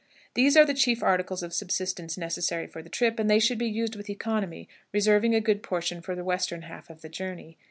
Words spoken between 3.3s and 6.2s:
should be used with economy, reserving a good portion for